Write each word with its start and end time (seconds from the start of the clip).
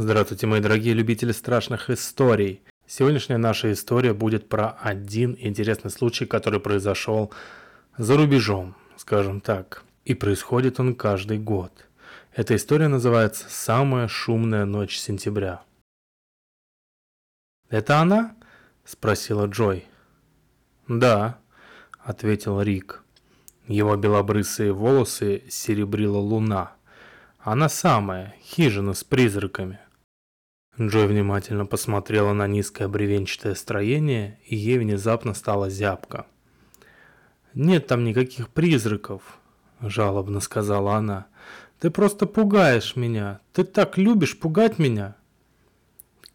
Здравствуйте, 0.00 0.46
мои 0.46 0.60
дорогие 0.60 0.94
любители 0.94 1.32
страшных 1.32 1.90
историй. 1.90 2.62
Сегодняшняя 2.86 3.36
наша 3.36 3.72
история 3.72 4.12
будет 4.14 4.48
про 4.48 4.70
один 4.80 5.36
интересный 5.40 5.90
случай, 5.90 6.24
который 6.24 6.60
произошел 6.60 7.32
за 7.96 8.16
рубежом, 8.16 8.76
скажем 8.96 9.40
так. 9.40 9.82
И 10.04 10.14
происходит 10.14 10.78
он 10.78 10.94
каждый 10.94 11.38
год. 11.38 11.72
Эта 12.32 12.54
история 12.54 12.86
называется 12.86 13.46
«Самая 13.48 14.06
шумная 14.06 14.66
ночь 14.66 14.96
сентября». 14.96 15.62
«Это 17.68 17.98
она?»– 17.98 18.36
спросила 18.84 19.46
Джой. 19.46 19.84
«Да»,– 20.86 21.40
ответил 21.98 22.62
Рик. 22.62 23.02
Его 23.66 23.96
белобрысые 23.96 24.72
волосы 24.72 25.42
серебрила 25.48 26.18
луна– 26.18 26.74
она 27.40 27.70
самая, 27.70 28.34
хижина 28.42 28.92
с 28.92 29.04
призраками. 29.04 29.78
Джой 30.80 31.08
внимательно 31.08 31.66
посмотрела 31.66 32.32
на 32.32 32.46
низкое 32.46 32.86
бревенчатое 32.86 33.54
строение, 33.54 34.38
и 34.46 34.54
ей 34.54 34.78
внезапно 34.78 35.34
стало 35.34 35.70
зябко. 35.70 36.26
«Нет 37.54 37.88
там 37.88 38.04
никаких 38.04 38.48
призраков»,– 38.50 39.22
жалобно 39.80 40.40
сказала 40.40 40.94
она. 40.94 41.26
«Ты 41.80 41.90
просто 41.90 42.26
пугаешь 42.26 42.94
меня. 42.94 43.40
Ты 43.52 43.64
так 43.64 43.98
любишь 43.98 44.38
пугать 44.38 44.78
меня». 44.78 45.16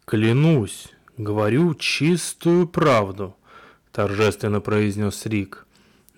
«Клянусь, 0.04 0.88
говорю 1.16 1.74
чистую 1.74 2.68
правду»,– 2.68 3.36
торжественно 3.92 4.60
произнес 4.60 5.24
Рик. 5.24 5.66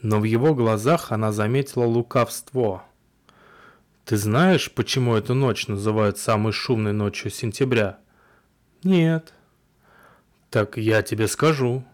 Но 0.03 0.19
в 0.19 0.25
его 0.25 0.55
глазах 0.55 1.12
она 1.12 1.31
заметила 1.31 1.84
лукавство– 1.84 2.84
ты 4.06 4.17
знаешь, 4.17 4.70
почему 4.70 5.17
эту 5.17 5.34
ночь 5.34 5.67
называют 5.67 6.17
самой 6.17 6.53
шумной 6.53 6.93
ночью 6.93 7.29
сентября? 7.29 7.98
Нет. 8.87 9.35
Так 10.49 10.77
я 10.77 11.03
тебе 11.03 11.27
скажу. 11.27 11.84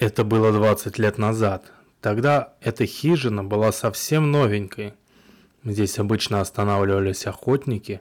Это 0.00 0.24
было 0.24 0.50
20 0.50 0.98
лет 0.98 1.16
назад. 1.16 1.70
Тогда 2.00 2.54
эта 2.60 2.86
хижина 2.86 3.44
была 3.44 3.70
совсем 3.70 4.32
новенькой. 4.32 4.94
Здесь 5.62 6.00
обычно 6.00 6.40
останавливались 6.40 7.28
охотники, 7.28 8.00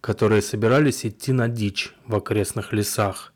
которые 0.00 0.42
собирались 0.42 1.04
идти 1.04 1.32
на 1.32 1.48
дичь 1.48 1.92
в 2.06 2.14
окрестных 2.14 2.72
лесах. 2.72 3.32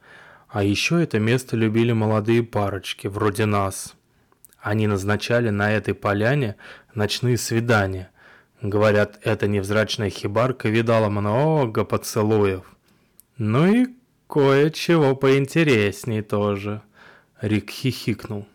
А 0.48 0.62
еще 0.62 1.02
это 1.02 1.18
место 1.18 1.56
любили 1.56 1.90
молодые 1.90 2.44
парочки, 2.44 3.08
вроде 3.08 3.46
нас. 3.46 3.94
Они 4.60 4.86
назначали 4.86 5.50
на 5.50 5.72
этой 5.72 5.94
поляне 5.94 6.54
ночные 6.94 7.36
свидания– 7.36 8.10
Говорят, 8.62 9.18
эта 9.22 9.46
невзрачная 9.48 10.08
хибарка 10.08 10.70
видала 10.70 11.10
много 11.10 11.84
поцелуев. 11.84 12.64
Ну 13.36 13.66
и 13.66 13.86
кое-чего 14.28 15.14
поинтересней 15.16 16.22
тоже. 16.22 16.82
Рик 17.40 17.70
хихикнул. 17.70 18.46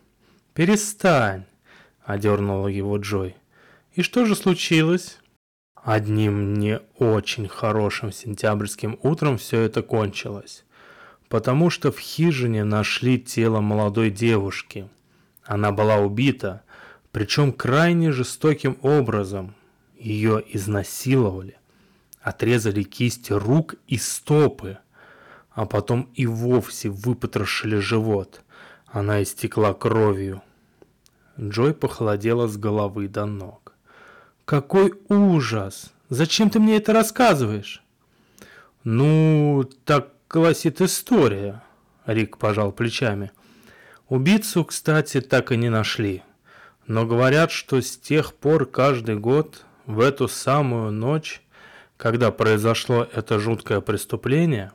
«Перестань»,— 0.54 1.44
одернула 2.04 2.68
его 2.68 2.96
Джой. 2.98 3.36
«И 3.94 4.02
что 4.02 4.26
же 4.26 4.34
случилось?» 4.34 5.18
Одним 5.74 6.54
не 6.54 6.80
очень 6.98 7.48
хорошим 7.48 8.12
сентябрьским 8.12 9.00
утром 9.02 9.36
все 9.36 9.62
это 9.62 9.82
кончилось, 9.82 10.64
потому 11.28 11.70
что 11.70 11.90
в 11.90 11.98
хижине 11.98 12.62
нашли 12.62 13.18
тело 13.18 13.60
молодой 13.60 14.10
девушки. 14.10 14.88
Она 15.42 15.72
была 15.72 15.96
убита, 15.96 16.62
причем 17.10 17.52
крайне 17.52 18.12
жестоким 18.12 18.78
образом, 18.82 19.56
ее 19.98 20.44
изнасиловали, 20.52 21.56
отрезали 22.20 22.84
кисти 22.84 23.32
рук 23.32 23.74
и 23.88 23.96
стопы, 23.98 24.78
а 25.54 25.66
потом 25.66 26.08
и 26.14 26.26
вовсе 26.26 26.88
выпотрошили 26.88 27.76
живот. 27.76 28.42
Она 28.86 29.22
истекла 29.22 29.74
кровью. 29.74 30.42
Джой 31.40 31.74
похолодела 31.74 32.46
с 32.46 32.56
головы 32.56 33.08
до 33.08 33.26
ног. 33.26 33.74
«Какой 34.44 34.92
ужас! 35.08 35.92
Зачем 36.08 36.50
ты 36.50 36.60
мне 36.60 36.76
это 36.76 36.92
рассказываешь?» 36.92 37.82
«Ну, 38.84 39.64
так 39.84 40.12
гласит 40.28 40.80
история»,— 40.80 41.62
Рик 42.06 42.36
пожал 42.36 42.72
плечами. 42.72 43.30
«Убийцу, 44.08 44.64
кстати, 44.64 45.20
так 45.20 45.52
и 45.52 45.56
не 45.56 45.70
нашли. 45.70 46.22
Но 46.86 47.06
говорят, 47.06 47.50
что 47.50 47.80
с 47.80 47.96
тех 47.96 48.34
пор 48.34 48.66
каждый 48.66 49.16
год 49.16 49.64
в 49.86 50.00
эту 50.00 50.28
самую 50.28 50.90
ночь, 50.92 51.40
когда 51.96 52.30
произошло 52.30 53.06
это 53.10 53.38
жуткое 53.38 53.80
преступление, 53.80 54.72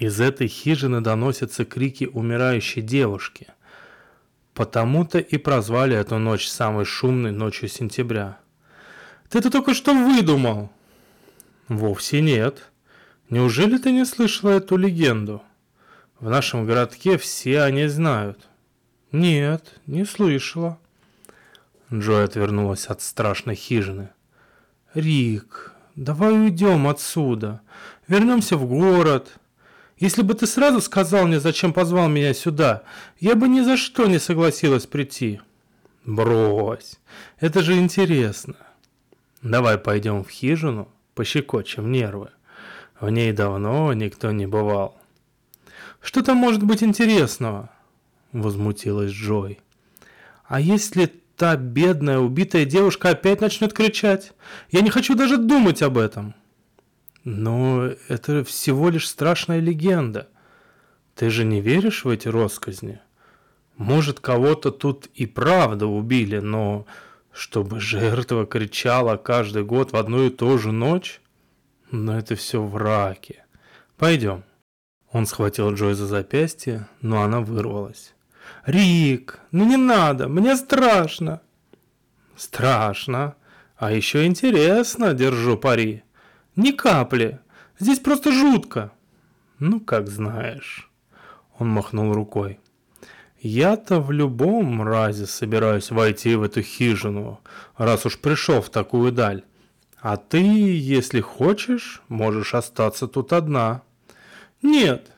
из 0.00 0.18
этой 0.18 0.48
хижины 0.48 1.02
доносятся 1.02 1.66
крики 1.66 2.08
умирающей 2.10 2.80
девушки. 2.80 3.48
Потому-то 4.54 5.18
и 5.18 5.36
прозвали 5.36 5.94
эту 5.94 6.18
ночь 6.18 6.48
самой 6.48 6.86
шумной 6.86 7.32
ночью 7.32 7.68
сентября. 7.68 8.40
Ты 9.28 9.38
это 9.38 9.50
только 9.50 9.74
что 9.74 9.92
выдумал? 9.92 10.72
Вовсе 11.68 12.22
нет. 12.22 12.70
Неужели 13.28 13.76
ты 13.76 13.92
не 13.92 14.06
слышала 14.06 14.52
эту 14.52 14.78
легенду? 14.78 15.42
В 16.18 16.30
нашем 16.30 16.66
городке 16.66 17.18
все 17.18 17.60
они 17.62 17.86
знают. 17.86 18.48
Нет, 19.12 19.80
не 19.86 20.06
слышала. 20.06 20.78
Джой 21.92 22.24
отвернулась 22.24 22.86
от 22.86 23.02
страшной 23.02 23.54
хижины. 23.54 24.08
«Рик, 24.94 25.74
давай 25.94 26.32
уйдем 26.32 26.88
отсюда. 26.88 27.60
Вернемся 28.08 28.56
в 28.56 28.66
город. 28.66 29.39
Если 30.00 30.22
бы 30.22 30.34
ты 30.34 30.46
сразу 30.46 30.80
сказал 30.80 31.26
мне, 31.26 31.38
зачем 31.38 31.74
позвал 31.74 32.08
меня 32.08 32.32
сюда, 32.34 32.82
я 33.20 33.34
бы 33.34 33.48
ни 33.48 33.60
за 33.60 33.76
что 33.76 34.06
не 34.06 34.18
согласилась 34.18 34.86
прийти». 34.86 35.40
«Брось, 36.06 36.98
это 37.38 37.62
же 37.62 37.76
интересно. 37.76 38.56
Давай 39.42 39.76
пойдем 39.76 40.24
в 40.24 40.30
хижину, 40.30 40.88
пощекочем 41.14 41.92
нервы. 41.92 42.30
В 42.98 43.10
ней 43.10 43.32
давно 43.32 43.92
никто 43.92 44.32
не 44.32 44.46
бывал». 44.46 44.98
«Что 46.00 46.22
там 46.22 46.38
может 46.38 46.64
быть 46.64 46.82
интересного?»– 46.82 47.68
возмутилась 48.32 49.12
Джой. 49.12 49.60
«А 50.46 50.58
если 50.58 51.20
та 51.36 51.56
бедная 51.56 52.18
убитая 52.18 52.64
девушка 52.64 53.10
опять 53.10 53.40
начнет 53.40 53.74
кричать. 53.74 54.32
Я 54.70 54.80
не 54.80 54.90
хочу 54.90 55.14
даже 55.14 55.36
думать 55.36 55.82
об 55.82 55.96
этом. 55.96 56.34
Но 57.24 57.90
это 58.08 58.44
всего 58.44 58.88
лишь 58.88 59.08
страшная 59.08 59.60
легенда. 59.60 60.28
Ты 61.14 61.30
же 61.30 61.44
не 61.44 61.60
веришь 61.60 62.04
в 62.04 62.08
эти 62.08 62.28
россказни? 62.28 63.00
Может, 63.76 64.20
кого-то 64.20 64.70
тут 64.70 65.06
и 65.14 65.26
правда 65.26 65.86
убили, 65.86 66.38
но 66.38 66.86
чтобы 67.32 67.80
жертва 67.80 68.46
кричала 68.46 69.16
каждый 69.16 69.64
год 69.64 69.92
в 69.92 69.96
одну 69.96 70.26
и 70.26 70.30
ту 70.30 70.58
же 70.58 70.72
ночь? 70.72 71.20
Но 71.90 72.18
это 72.18 72.36
все 72.36 72.62
враки. 72.62 73.42
Пойдем. 73.96 74.44
Он 75.12 75.26
схватил 75.26 75.74
Джой 75.74 75.94
за 75.94 76.06
запястье, 76.06 76.86
но 77.00 77.22
она 77.22 77.40
вырвалась. 77.40 78.14
«Рик, 78.64 79.40
ну 79.50 79.64
не 79.64 79.76
надо, 79.76 80.28
мне 80.28 80.56
страшно!» 80.56 81.40
«Страшно, 82.36 83.34
а 83.76 83.92
еще 83.92 84.26
интересно, 84.26 85.14
держу 85.14 85.56
пари. 85.56 86.02
Ни 86.56 86.72
капли, 86.72 87.40
здесь 87.78 87.98
просто 87.98 88.32
жутко!» 88.32 88.92
«Ну, 89.58 89.78
как 89.78 90.08
знаешь». 90.08 90.90
Он 91.58 91.68
махнул 91.68 92.14
рукой. 92.14 92.58
«Я-то 93.40 94.00
в 94.00 94.10
любом 94.10 94.82
разе 94.82 95.26
собираюсь 95.26 95.90
войти 95.90 96.34
в 96.34 96.42
эту 96.42 96.62
хижину, 96.62 97.40
раз 97.76 98.06
уж 98.06 98.18
пришел 98.18 98.62
в 98.62 98.70
такую 98.70 99.12
даль. 99.12 99.44
А 100.00 100.16
ты, 100.16 100.38
если 100.38 101.20
хочешь, 101.20 102.02
можешь 102.08 102.54
остаться 102.54 103.06
тут 103.06 103.32
одна». 103.34 103.82
«Нет!» 104.62 105.12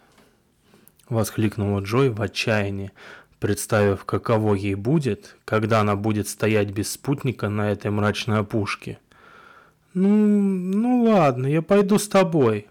—воскликнула 1.08 1.80
Джой 1.80 2.10
в 2.10 2.20
отчаянии, 2.20 2.92
представив, 3.38 4.04
каково 4.04 4.54
ей 4.54 4.74
будет, 4.74 5.36
когда 5.44 5.80
она 5.80 5.94
будет 5.96 6.28
стоять 6.28 6.70
без 6.70 6.92
спутника 6.92 7.48
на 7.48 7.70
этой 7.70 7.90
мрачной 7.90 8.38
опушке. 8.38 8.98
«Ну, 9.94 10.08
ну 10.08 11.04
ладно, 11.04 11.46
я 11.46 11.62
пойду 11.62 11.98
с 11.98 12.08
тобой. 12.08 12.68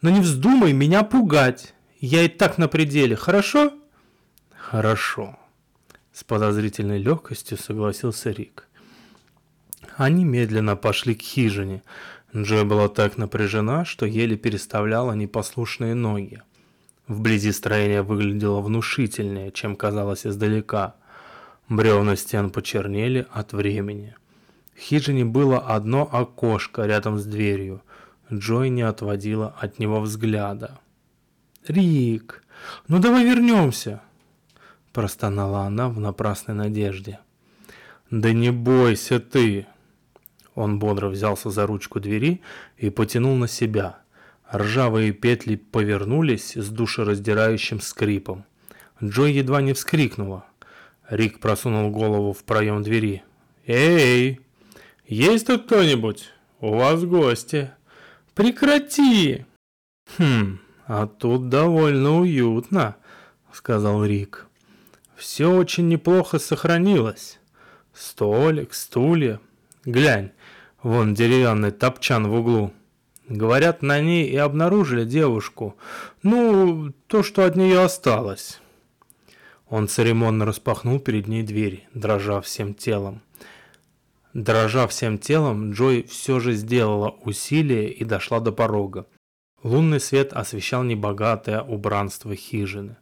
Но 0.00 0.10
не 0.10 0.20
вздумай 0.20 0.72
меня 0.72 1.02
пугать. 1.02 1.74
Я 2.00 2.22
и 2.22 2.28
так 2.28 2.58
на 2.58 2.68
пределе, 2.68 3.16
хорошо?» 3.16 3.72
«Хорошо»,— 4.54 5.38
с 6.12 6.24
подозрительной 6.24 6.98
легкостью 6.98 7.58
согласился 7.58 8.30
Рик. 8.30 8.68
Они 9.96 10.24
медленно 10.24 10.76
пошли 10.76 11.14
к 11.14 11.22
хижине. 11.22 11.82
Джой 12.34 12.64
была 12.64 12.88
так 12.88 13.16
напряжена, 13.16 13.84
что 13.84 14.06
еле 14.06 14.36
переставляла 14.36 15.12
непослушные 15.12 15.94
ноги. 15.94 16.42
Вблизи 17.06 17.52
строение 17.52 18.02
выглядело 18.02 18.60
внушительнее, 18.60 19.52
чем 19.52 19.76
казалось 19.76 20.26
издалека. 20.26 20.96
Бревна 21.68 22.16
стен 22.16 22.50
почернели 22.50 23.26
от 23.30 23.52
времени. 23.52 24.16
В 24.74 24.80
хижине 24.80 25.24
было 25.24 25.58
одно 25.58 26.08
окошко 26.10 26.84
рядом 26.86 27.18
с 27.18 27.24
дверью, 27.24 27.82
Джой 28.32 28.70
не 28.70 28.82
отводила 28.82 29.54
от 29.60 29.78
него 29.78 30.00
взгляда. 30.00 30.78
«Рик, 31.66 32.42
ну 32.88 32.98
давай 32.98 33.24
вернемся!» 33.24 34.00
Простонала 34.92 35.62
она 35.62 35.88
в 35.88 35.98
напрасной 35.98 36.54
надежде. 36.54 37.20
«Да 38.10 38.32
не 38.32 38.50
бойся 38.50 39.20
ты!» 39.20 39.66
Он 40.54 40.78
бодро 40.78 41.08
взялся 41.08 41.50
за 41.50 41.66
ручку 41.66 42.00
двери 42.00 42.42
и 42.76 42.90
потянул 42.90 43.34
на 43.36 43.48
себя. 43.48 43.98
Ржавые 44.52 45.12
петли 45.12 45.56
повернулись 45.56 46.56
с 46.56 46.68
душераздирающим 46.68 47.80
скрипом. 47.80 48.44
Джой 49.02 49.32
едва 49.32 49.62
не 49.62 49.72
вскрикнула. 49.72 50.44
Рик 51.08 51.40
просунул 51.40 51.90
голову 51.90 52.32
в 52.32 52.44
проем 52.44 52.82
двери. 52.82 53.22
«Эй, 53.66 54.40
есть 55.06 55.46
тут 55.46 55.66
кто-нибудь? 55.66 56.30
У 56.60 56.74
вас 56.74 57.04
гости. 57.04 57.70
Прекрати!» 58.34 59.44
«Хм, 60.18 60.58
а 60.86 61.06
тут 61.06 61.48
довольно 61.48 62.20
уютно»,— 62.20 62.96
сказал 63.52 64.04
Рик. 64.04 64.46
«Все 65.16 65.46
очень 65.46 65.88
неплохо 65.88 66.38
сохранилось. 66.38 67.38
Столик, 67.92 68.74
стулья. 68.74 69.40
Глянь, 69.84 70.32
вон 70.82 71.14
деревянный 71.14 71.70
топчан 71.70 72.26
в 72.26 72.34
углу. 72.34 72.72
Говорят, 73.28 73.82
на 73.82 74.00
ней 74.00 74.26
и 74.28 74.36
обнаружили 74.36 75.04
девушку. 75.04 75.76
Ну, 76.22 76.92
то, 77.06 77.22
что 77.22 77.44
от 77.44 77.56
нее 77.56 77.80
осталось». 77.82 78.60
Он 79.68 79.88
церемонно 79.88 80.44
распахнул 80.44 81.00
перед 81.00 81.26
ней 81.26 81.42
дверь, 81.42 81.88
дрожа 81.94 82.40
всем 82.40 82.74
телом. 82.74 83.22
Дрожа 84.34 84.88
всем 84.88 85.18
телом, 85.18 85.70
Джой 85.70 86.02
все 86.02 86.40
же 86.40 86.54
сделала 86.54 87.10
усилие 87.22 87.88
и 87.92 88.04
дошла 88.04 88.40
до 88.40 88.50
порога. 88.50 89.06
Лунный 89.62 90.00
свет 90.00 90.32
освещал 90.32 90.82
небогатое 90.82 91.62
убранство 91.62 92.34
хижины. 92.34 92.96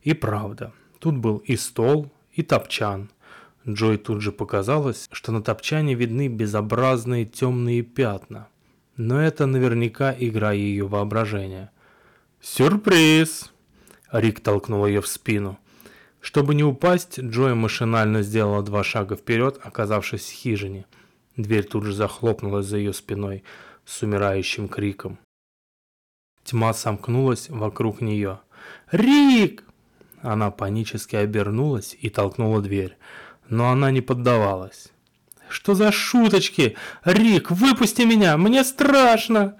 И 0.00 0.14
правда, 0.14 0.72
тут 0.98 1.18
был 1.18 1.36
и 1.36 1.56
стол, 1.56 2.10
и 2.32 2.42
топчан. 2.42 3.10
Джой 3.68 3.98
тут 3.98 4.22
же 4.22 4.32
показалось, 4.32 5.06
что 5.12 5.32
на 5.32 5.42
топчане 5.42 5.94
видны 5.94 6.28
безобразные 6.28 7.26
темные 7.26 7.82
пятна. 7.82 8.48
Но 8.96 9.20
это 9.20 9.44
наверняка 9.44 10.16
игра 10.18 10.52
ее 10.52 10.86
воображения. 10.86 11.70
«Сюрприз!» 12.40 13.52
Рик 14.10 14.40
толкнул 14.40 14.86
ее 14.86 15.02
в 15.02 15.06
спину. 15.06 15.58
Чтобы 16.20 16.54
не 16.54 16.62
упасть, 16.62 17.18
Джой 17.18 17.54
машинально 17.54 18.22
сделала 18.22 18.62
два 18.62 18.84
шага 18.84 19.16
вперед, 19.16 19.58
оказавшись 19.62 20.28
в 20.28 20.32
хижине. 20.32 20.84
Дверь 21.36 21.64
тут 21.64 21.84
же 21.84 21.92
захлопнулась 21.92 22.66
за 22.66 22.76
ее 22.76 22.92
спиной 22.92 23.42
с 23.84 24.02
умирающим 24.02 24.68
криком. 24.68 25.18
Тьма 26.44 26.74
сомкнулась 26.74 27.48
вокруг 27.48 28.00
нее. 28.00 28.40
«Рик!» 28.90 29.64
Она 30.20 30.50
панически 30.50 31.16
обернулась 31.16 31.96
и 31.98 32.10
толкнула 32.10 32.60
дверь, 32.60 32.98
но 33.48 33.70
она 33.70 33.90
не 33.90 34.00
поддавалась. 34.00 34.92
«Что 35.48 35.74
за 35.74 35.90
шуточки? 35.90 36.76
Рик, 37.04 37.50
выпусти 37.50 38.02
меня! 38.02 38.36
Мне 38.36 38.64
страшно!» 38.64 39.56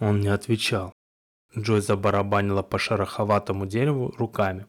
Он 0.00 0.20
не 0.20 0.28
отвечал. 0.28 0.93
Джой 1.56 1.80
забарабанила 1.80 2.62
по 2.62 2.78
шероховатому 2.78 3.66
дереву 3.66 4.14
руками. 4.18 4.66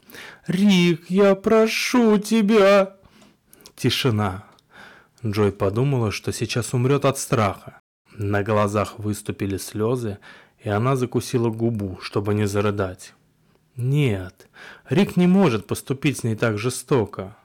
«Рик, 0.48 1.10
я 1.10 1.36
прошу 1.36 2.18
тебя!» 2.20 2.96
Тишина. 3.76 4.46
Джой 5.26 5.52
подумала, 5.52 6.12
что 6.12 6.32
сейчас 6.32 6.74
умрет 6.74 7.06
от 7.06 7.18
страха. 7.18 7.80
На 8.14 8.44
глазах 8.44 9.00
выступили 9.00 9.58
слезы, 9.58 10.20
и 10.60 10.70
она 10.70 10.96
закусила 10.96 11.50
губу, 11.50 12.00
чтобы 12.02 12.34
не 12.34 12.46
зарыдать. 12.46 13.14
Нет, 13.76 14.48
Рик 14.90 15.18
не 15.18 15.28
может 15.28 15.68
поступить 15.68 16.20
с 16.20 16.24
ней 16.24 16.36
так 16.36 16.58
жестоко. 16.58 17.36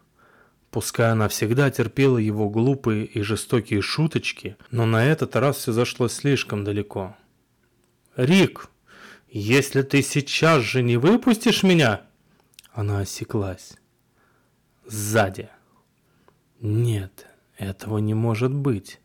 Пускай 0.71 1.11
она 1.11 1.29
всегда 1.29 1.71
терпела 1.71 2.19
его 2.19 2.49
глупые 2.49 3.05
и 3.05 3.23
жестокие 3.23 3.83
шуточки, 3.83 4.57
но 4.71 4.87
на 4.87 5.05
этот 5.05 5.35
раз 5.35 5.57
все 5.57 5.73
зашло 5.73 6.09
слишком 6.09 6.63
далеко. 6.63 7.17
«Рик!» 8.15 8.69
«Если 9.33 9.83
ты 9.83 10.03
сейчас 10.03 10.65
же 10.65 10.83
не 10.83 10.97
выпустишь 10.97 11.63
меня...» 11.63 12.03
Она 12.73 13.01
осеклась. 13.01 13.77
Сзади. 14.87 15.49
Нет, 16.61 17.29
этого 17.57 17.99
не 17.99 18.13
может 18.13 18.53
быть. 18.53 19.01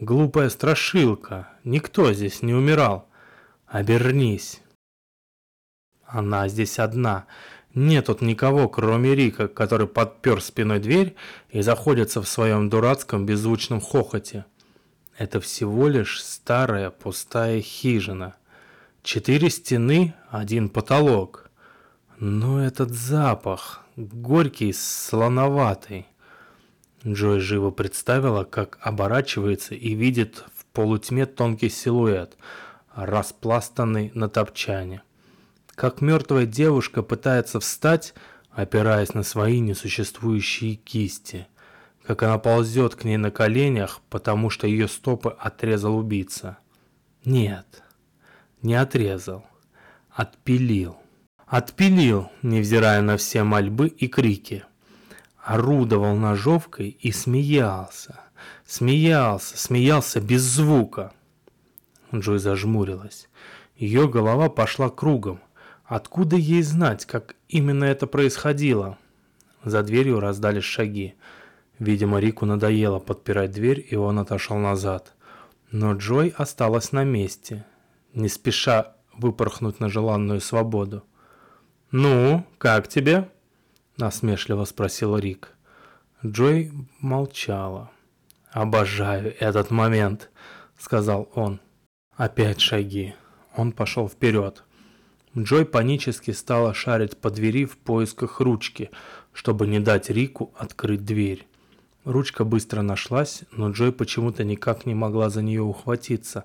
Глупая 0.00 0.48
страшилка. 0.48 1.50
Никто 1.64 2.14
здесь 2.14 2.40
не 2.40 2.54
умирал. 2.54 3.10
Обернись. 3.66 4.62
Она 6.06 6.48
здесь 6.48 6.78
одна. 6.78 7.26
Нет 7.74 8.06
тут 8.06 8.22
никого, 8.22 8.70
кроме 8.70 9.14
Рика, 9.14 9.48
который 9.48 9.86
подпер 9.86 10.40
спиной 10.40 10.80
дверь 10.80 11.14
и 11.50 11.60
заходится 11.60 12.22
в 12.22 12.28
своем 12.28 12.70
дурацком 12.70 13.26
беззвучном 13.26 13.82
хохоте. 13.82 14.46
Это 15.18 15.40
всего 15.40 15.88
лишь 15.88 16.22
старая 16.22 16.90
пустая 16.90 17.60
хижина— 17.60 18.36
Четыре 19.06 19.50
стены, 19.50 20.14
один 20.30 20.68
потолок. 20.68 21.48
Но 22.18 22.60
этот 22.60 22.90
запах, 22.90 23.84
горький, 23.94 24.72
слоноватый. 24.72 26.08
Джой 27.06 27.38
живо 27.38 27.70
представила, 27.70 28.42
как 28.42 28.80
оборачивается 28.80 29.76
и 29.76 29.94
видит 29.94 30.42
в 30.52 30.64
полутьме 30.72 31.24
тонкий 31.24 31.68
силуэт, 31.68 32.36
распластанный 32.96 34.10
на 34.12 34.28
топчане. 34.28 35.02
Как 35.76 36.00
мертвая 36.00 36.44
девушка 36.44 37.04
пытается 37.04 37.60
встать, 37.60 38.12
опираясь 38.50 39.14
на 39.14 39.22
свои 39.22 39.60
несуществующие 39.60 40.74
кисти. 40.74 41.46
Как 42.04 42.24
она 42.24 42.38
ползет 42.38 42.96
к 42.96 43.04
ней 43.04 43.18
на 43.18 43.30
коленях, 43.30 44.00
потому 44.10 44.50
что 44.50 44.66
ее 44.66 44.88
стопы 44.88 45.28
отрезал 45.38 45.96
убийца. 45.96 46.58
Нет, 47.24 47.84
не 48.66 48.74
отрезал, 48.74 49.46
отпилил. 50.10 50.96
Отпилил, 51.46 52.28
невзирая 52.42 53.00
на 53.00 53.16
все 53.16 53.44
мольбы 53.44 53.86
и 53.86 54.08
крики. 54.08 54.64
Орудовал 55.38 56.16
ножовкой 56.16 56.88
и 56.88 57.12
смеялся. 57.12 58.20
Смеялся, 58.66 59.56
смеялся 59.56 60.20
без 60.20 60.42
звука. 60.42 61.12
Джой 62.12 62.40
зажмурилась. 62.40 63.28
Ее 63.76 64.08
голова 64.08 64.48
пошла 64.48 64.90
кругом. 64.90 65.40
Откуда 65.84 66.34
ей 66.34 66.62
знать, 66.62 67.06
как 67.06 67.36
именно 67.48 67.84
это 67.84 68.08
происходило? 68.08 68.98
За 69.64 69.84
дверью 69.84 70.18
раздались 70.18 70.64
шаги. 70.64 71.14
Видимо, 71.78 72.18
Рику 72.18 72.46
надоело 72.46 72.98
подпирать 72.98 73.52
дверь, 73.52 73.86
и 73.88 73.94
он 73.94 74.18
отошел 74.18 74.56
назад. 74.56 75.14
Но 75.70 75.92
Джой 75.92 76.34
осталась 76.36 76.90
на 76.90 77.04
месте, 77.04 77.64
не 78.16 78.28
спеша 78.28 78.96
выпорхнуть 79.12 79.78
на 79.78 79.88
желанную 79.88 80.40
свободу. 80.40 81.04
«Ну, 81.92 82.44
как 82.58 82.88
тебе?»– 82.88 83.30
насмешливо 83.96 84.64
спросил 84.64 85.16
Рик. 85.16 85.54
Джой 86.24 86.72
молчала. 86.98 87.90
«Обожаю 88.50 89.34
этот 89.38 89.70
момент»,– 89.70 90.30
сказал 90.78 91.28
он. 91.34 91.60
Опять 92.16 92.60
шаги. 92.60 93.14
Он 93.54 93.72
пошел 93.72 94.08
вперед. 94.08 94.64
Джой 95.36 95.66
панически 95.66 96.30
стала 96.30 96.72
шарить 96.72 97.18
по 97.18 97.30
двери 97.30 97.66
в 97.66 97.76
поисках 97.76 98.40
ручки, 98.40 98.90
чтобы 99.34 99.66
не 99.66 99.80
дать 99.80 100.08
Рику 100.08 100.54
открыть 100.56 101.04
дверь. 101.04 101.46
Ручка 102.04 102.44
быстро 102.44 102.80
нашлась, 102.80 103.42
но 103.52 103.70
Джой 103.70 103.92
почему-то 103.92 104.44
никак 104.44 104.86
не 104.86 104.94
могла 104.94 105.28
за 105.28 105.42
нее 105.42 105.60
ухватиться, 105.60 106.44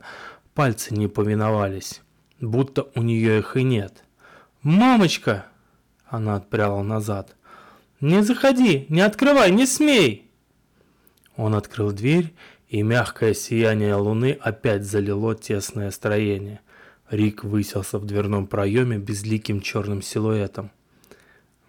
Пальцы 0.54 0.94
не 0.94 1.08
повиновались, 1.08 2.02
будто 2.42 2.90
у 2.96 3.02
нее 3.02 3.40
их 3.40 3.56
и 3.56 3.64
нет. 3.64 4.04
«Мамочка!» 4.62 5.46
Она 6.06 6.36
отпряла 6.36 6.84
назад. 6.84 7.36
«Не 8.02 8.22
заходи! 8.22 8.86
Не 8.90 9.02
открывай! 9.02 9.52
Не 9.52 9.66
смей!» 9.66 10.30
Он 11.38 11.56
открыл 11.56 11.94
дверь, 11.94 12.34
и 12.68 12.84
мягкое 12.84 13.34
сияние 13.34 13.96
луны 13.96 14.38
опять 14.42 14.84
залило 14.84 15.36
тесное 15.36 15.90
строение. 15.90 16.60
Рик 17.10 17.44
выселся 17.44 17.98
в 17.98 18.06
дверном 18.06 18.46
проеме 18.46 18.98
безликим 18.98 19.62
черным 19.62 20.02
силуэтом. 20.02 20.72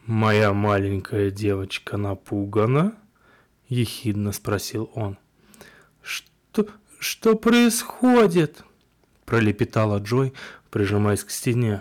«Моя 0.06 0.52
маленькая 0.52 1.30
девочка 1.30 1.96
напугана?»— 1.96 2.94
ехидно 3.68 4.32
спросил 4.32 4.90
он. 4.94 5.18
«Что, 6.02 6.66
что 6.98 7.36
происходит?» 7.36 8.64
Пролепетала 9.32 9.96
Джой, 9.96 10.34
прижимаясь 10.70 11.24
к 11.24 11.30
стене. 11.30 11.80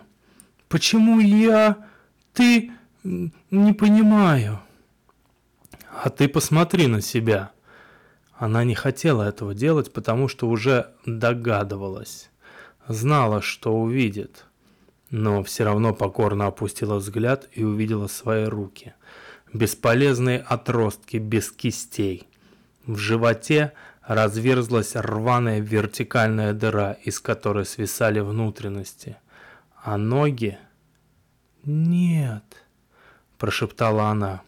«Почему 0.69 1.19
я... 1.19 1.85
ты... 2.31 2.71
не 3.03 3.73
понимаю?» 3.73 4.61
«А 6.01 6.09
ты 6.09 6.29
посмотри 6.29 6.87
на 6.87 7.01
себя!» 7.01 7.51
Она 8.37 8.63
не 8.63 8.73
хотела 8.73 9.23
этого 9.23 9.53
делать, 9.53 9.91
потому 9.91 10.29
что 10.29 10.47
уже 10.47 10.91
догадывалась. 11.05 12.29
знала, 12.87 13.41
что 13.41 13.73
увидит, 13.73 14.45
но 15.09 15.43
все 15.43 15.65
равно 15.65 15.93
покорно 15.93 16.47
опустила 16.47 16.95
взгляд 16.95 17.49
и 17.51 17.65
увидела 17.65 18.07
свои 18.07 18.45
руки. 18.45 18.93
Бесполезные 19.51 20.39
отростки 20.39 21.17
без 21.17 21.51
кистей. 21.51 22.29
В 22.85 22.95
животе 22.95 23.73
разверзлась 24.05 24.95
рваная 24.95 25.59
вертикальная 25.59 26.53
дыра, 26.53 26.93
из 27.03 27.19
которой 27.19 27.65
свисали 27.65 28.19
внутренности. 28.19 29.17
А 29.83 29.97
ноги... 29.97 30.57
«Нет»,— 31.63 32.65
прошептала 33.37 34.05
она. 34.05 34.41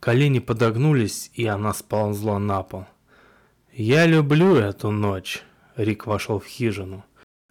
Колени 0.00 0.38
подогнулись, 0.38 1.30
и 1.34 1.44
она 1.46 1.74
сползла 1.74 2.38
на 2.38 2.62
пол. 2.62 2.86
«Я 3.72 4.06
люблю 4.06 4.56
эту 4.56 4.90
ночь»,— 4.90 5.42
Рик 5.76 6.06
вошел 6.06 6.40
в 6.40 6.46
хижину. 6.46 7.04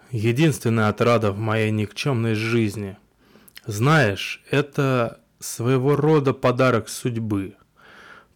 «Единственная 0.10 0.90
отрада 0.90 1.32
в 1.32 1.38
моей 1.38 1.70
никчемной 1.70 2.34
жизни. 2.34 2.98
Знаешь, 3.66 4.44
это 4.50 5.20
своего 5.40 5.96
рода 5.96 6.34
подарок 6.34 6.90
судьбы. 6.90 7.56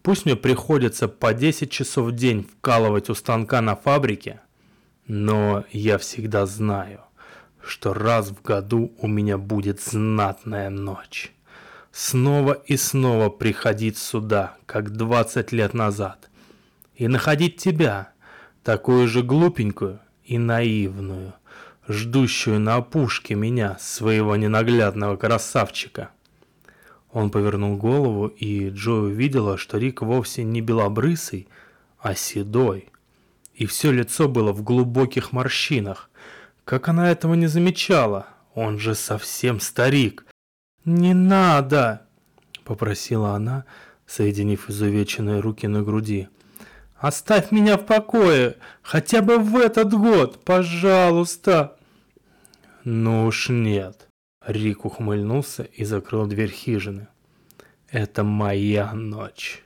Пусть 0.02 0.24
мне 0.24 0.34
приходится 0.34 1.06
по 1.06 1.32
10 1.32 1.70
часов 1.70 2.08
в 2.08 2.12
день 2.12 2.42
вкалывать 2.42 3.08
у 3.08 3.14
станка 3.14 3.60
на 3.60 3.76
фабрике, 3.76 4.40
но 5.06 5.64
я 5.70 5.96
всегда 5.98 6.44
знаю, 6.46 7.00
что 7.64 7.94
раз 7.94 8.30
в 8.30 8.42
году 8.42 8.92
у 8.98 9.06
меня 9.06 9.38
будет 9.38 9.80
знатная 9.80 10.70
ночь. 10.70 11.32
Снова 11.92 12.52
и 12.52 12.76
снова 12.76 13.28
приходить 13.28 13.96
сюда, 13.96 14.56
как 14.66 14.90
20 14.96 15.52
лет 15.52 15.74
назад, 15.74 16.30
и 16.96 17.06
находить 17.06 17.58
тебя, 17.58 18.12
такую 18.64 19.06
же 19.06 19.22
глупенькую 19.22 20.00
и 20.24 20.38
наивную, 20.38 21.34
ждущую 21.86 22.58
на 22.58 22.76
опушке 22.76 23.34
меня, 23.34 23.76
своего 23.78 24.34
ненаглядного 24.34 25.16
красавчика. 25.16 26.10
Он 27.12 27.30
повернул 27.30 27.76
голову, 27.76 28.26
и 28.26 28.70
Джо 28.70 28.92
увидела, 28.92 29.58
что 29.58 29.78
Рик 29.78 30.00
вовсе 30.00 30.44
не 30.44 30.62
белобрысый, 30.62 31.46
а 31.98 32.14
седой. 32.14 32.88
И 33.54 33.66
все 33.66 33.92
лицо 33.92 34.28
было 34.28 34.52
в 34.52 34.62
глубоких 34.62 35.32
морщинах. 35.32 36.10
Как 36.64 36.88
она 36.88 37.10
этого 37.10 37.34
не 37.34 37.48
замечала? 37.48 38.26
Он 38.54 38.78
же 38.78 38.94
совсем 38.94 39.60
старик. 39.60 40.24
«Не 40.84 41.14
надо!»— 41.14 42.06
попросила 42.64 43.34
она, 43.34 43.66
соединив 44.06 44.68
изувеченные 44.68 45.40
руки 45.40 45.68
на 45.68 45.82
груди. 45.82 46.28
«Оставь 46.98 47.52
меня 47.52 47.76
в 47.76 47.84
покое! 47.84 48.56
Хотя 48.80 49.22
бы 49.22 49.38
в 49.38 49.56
этот 49.56 49.92
год, 49.92 50.44
пожалуйста!» 50.44 51.76
«Ну 52.84 53.26
уж 53.26 53.48
нет!» 53.48 54.08
Рик 54.46 54.84
ухмыльнулся 54.84 55.62
и 55.62 55.84
закрыл 55.84 56.26
дверь 56.26 56.50
хижины. 56.50 57.08
«Это 57.88 58.24
моя 58.24 58.92
ночь, 58.92 59.62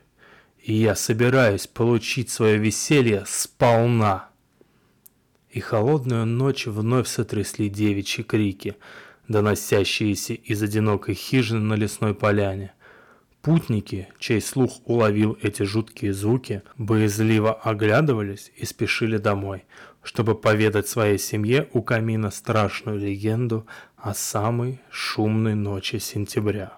и 0.62 0.74
я 0.74 0.94
собираюсь 0.94 1.66
получить 1.66 2.28
свое 2.30 2.58
веселье 2.58 3.24
сполна!» 3.26 4.28
И 5.50 5.60
холодную 5.60 6.26
ночь 6.26 6.66
вновь 6.66 7.08
сотрясли 7.08 7.68
девичьи 7.70 8.22
крики, 8.22 8.76
доносящиеся 9.28 10.34
из 10.34 10.62
одинокой 10.62 11.14
хижины 11.14 11.60
на 11.60 11.74
лесной 11.74 12.14
поляне. 12.14 12.72
Путники, 13.40 14.08
чей 14.18 14.42
слух 14.42 14.80
уловил 14.84 15.38
эти 15.40 15.62
жуткие 15.62 16.12
звуки, 16.12 16.62
боязливо 16.76 17.54
оглядывались 17.54 18.50
и 18.56 18.66
спешили 18.66 19.18
домой, 19.18 19.64
чтобы 20.06 20.36
поведать 20.36 20.88
своей 20.88 21.18
семье 21.18 21.68
у 21.72 21.82
камина 21.82 22.30
страшную 22.30 22.96
легенду 22.96 23.66
о 23.96 24.14
самой 24.14 24.80
шумной 24.88 25.56
ночи 25.56 25.96
сентября. 25.96 26.74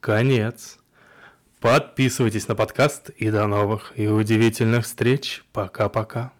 Конец. 0.00 0.78
Подписывайтесь 1.60 2.48
на 2.48 2.54
подкаст 2.54 3.10
и 3.10 3.30
до 3.30 3.46
новых 3.46 3.92
и 3.96 4.08
удивительных 4.08 4.86
встреч. 4.86 5.44
Пока-пока. 5.52 6.32